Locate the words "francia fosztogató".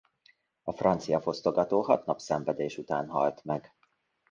0.71-1.81